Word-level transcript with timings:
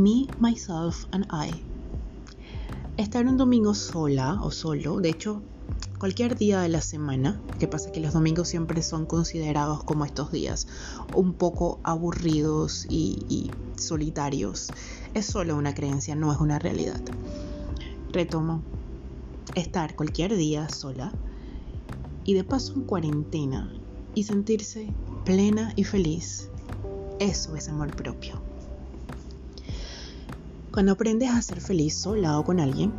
Me, 0.00 0.30
Myself 0.40 1.04
and 1.12 1.26
I. 1.30 1.62
Estar 2.96 3.26
un 3.26 3.36
domingo 3.36 3.74
sola 3.74 4.38
o 4.40 4.50
solo, 4.50 4.98
de 4.98 5.10
hecho, 5.10 5.42
cualquier 5.98 6.38
día 6.38 6.62
de 6.62 6.70
la 6.70 6.80
semana, 6.80 7.38
que 7.58 7.68
pasa 7.68 7.92
que 7.92 8.00
los 8.00 8.14
domingos 8.14 8.48
siempre 8.48 8.80
son 8.80 9.04
considerados 9.04 9.84
como 9.84 10.06
estos 10.06 10.32
días, 10.32 10.68
un 11.12 11.34
poco 11.34 11.80
aburridos 11.84 12.86
y, 12.88 13.52
solitarios, 13.76 14.72
es 15.12 15.26
solo 15.26 15.54
una 15.54 15.74
creencia, 15.74 16.14
no 16.16 16.32
es 16.32 16.40
una 16.40 16.58
realidad. 16.58 17.02
Retomo, 18.10 18.62
estar 19.54 19.96
cualquier 19.96 20.34
día 20.34 20.70
sola 20.70 21.12
y 22.24 22.32
de 22.32 22.44
paso 22.44 22.72
en 22.72 22.84
cuarentena 22.84 23.70
y 24.14 24.22
sentirse 24.22 24.94
plena 25.26 25.74
y 25.76 25.84
feliz. 25.84 26.48
Eso 27.18 27.54
es 27.54 27.68
amor 27.68 27.94
propio. 27.94 28.40
Cuando 30.72 30.92
aprendes 30.92 31.30
a 31.30 31.42
ser 31.42 31.60
feliz 31.60 31.96
sola 31.96 32.38
o 32.38 32.44
con 32.44 32.60
alguien, 32.60 32.92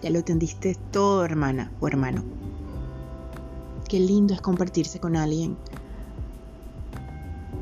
ya 0.00 0.10
lo 0.10 0.18
entendiste 0.18 0.76
todo, 0.92 1.24
hermana 1.24 1.72
o 1.80 1.88
hermano. 1.88 2.22
Qué 3.88 3.98
lindo 3.98 4.34
es 4.34 4.40
compartirse 4.40 5.00
con 5.00 5.16
alguien. 5.16 5.56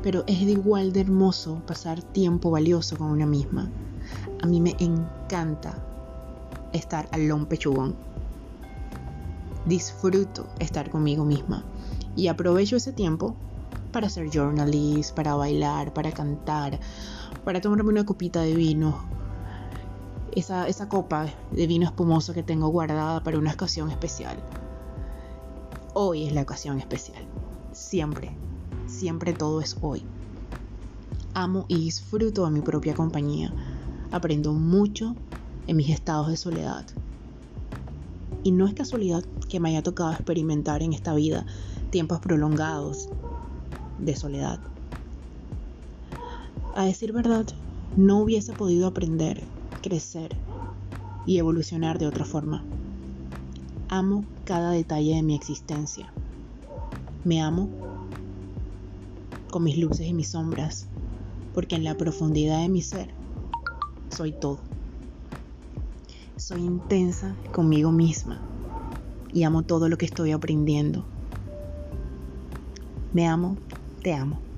Pero 0.03 0.23
es 0.27 0.41
igual 0.43 0.93
de 0.93 1.01
hermoso 1.01 1.63
pasar 1.65 2.03
tiempo 2.03 2.51
valioso 2.51 2.95
con 2.95 3.07
una 3.07 3.25
misma. 3.25 3.71
A 4.43 4.45
mí 4.45 4.61
me 4.61 4.75
encanta 4.77 5.73
estar 6.71 7.07
al 7.11 7.27
lón 7.27 7.47
pechugón. 7.47 7.95
Disfruto 9.65 10.47
estar 10.59 10.91
conmigo 10.91 11.25
misma 11.25 11.63
y 12.15 12.27
aprovecho 12.27 12.75
ese 12.75 12.93
tiempo 12.93 13.35
para 13.93 14.07
hacer 14.07 14.29
journalist, 14.29 15.15
para 15.15 15.35
bailar, 15.35 15.93
para 15.93 16.11
cantar, 16.11 16.79
para 17.45 17.61
tomarme 17.61 17.89
una 17.89 18.05
copita 18.05 18.41
de 18.41 18.53
vino. 18.53 19.05
Esa, 20.35 20.67
esa 20.67 20.89
copa 20.89 21.27
de 21.51 21.67
vino 21.67 21.85
espumoso 21.85 22.33
que 22.33 22.43
tengo 22.43 22.67
guardada 22.67 23.23
para 23.23 23.37
una 23.37 23.53
ocasión 23.53 23.91
especial. 23.91 24.35
Hoy 25.93 26.25
es 26.25 26.33
la 26.33 26.41
ocasión 26.41 26.79
especial. 26.79 27.23
Siempre, 27.71 28.35
siempre 28.87 29.31
todo 29.31 29.61
es 29.61 29.77
hoy. 29.79 30.03
Amo 31.35 31.65
y 31.67 31.75
disfruto 31.77 32.45
de 32.45 32.51
mi 32.51 32.61
propia 32.61 32.95
compañía. 32.95 33.53
Aprendo 34.11 34.53
mucho 34.53 35.15
en 35.67 35.77
mis 35.77 35.89
estados 35.89 36.29
de 36.29 36.37
soledad. 36.37 36.85
Y 38.43 38.51
no 38.51 38.67
es 38.67 38.73
casualidad 38.73 39.23
que 39.47 39.59
me 39.59 39.69
haya 39.69 39.83
tocado 39.83 40.11
experimentar 40.11 40.81
en 40.81 40.93
esta 40.93 41.13
vida 41.13 41.45
tiempos 41.91 42.19
prolongados 42.19 43.09
de 43.99 44.15
soledad. 44.15 44.59
A 46.75 46.85
decir 46.85 47.13
verdad, 47.13 47.45
no 47.95 48.19
hubiese 48.19 48.53
podido 48.53 48.87
aprender, 48.87 49.43
crecer 49.81 50.35
y 51.25 51.37
evolucionar 51.37 51.99
de 51.99 52.07
otra 52.07 52.25
forma. 52.25 52.63
Amo 53.89 54.25
cada 54.45 54.71
detalle 54.71 55.15
de 55.15 55.23
mi 55.23 55.35
existencia. 55.35 56.11
Me 57.23 57.41
amo 57.41 57.69
con 59.51 59.63
mis 59.63 59.77
luces 59.77 60.07
y 60.07 60.13
mis 60.13 60.29
sombras, 60.29 60.87
porque 61.53 61.75
en 61.75 61.83
la 61.83 61.95
profundidad 61.95 62.61
de 62.61 62.69
mi 62.69 62.81
ser 62.81 63.09
soy 64.09 64.31
todo. 64.31 64.59
Soy 66.37 66.61
intensa 66.61 67.35
conmigo 67.51 67.91
misma 67.91 68.41
y 69.31 69.43
amo 69.43 69.61
todo 69.61 69.89
lo 69.89 69.97
que 69.97 70.05
estoy 70.05 70.31
aprendiendo. 70.31 71.05
Me 73.13 73.27
amo, 73.27 73.57
te 74.03 74.13
amo. 74.13 74.52